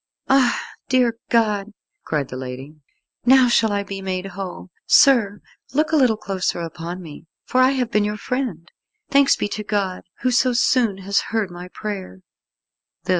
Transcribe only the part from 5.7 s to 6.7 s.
look a little closer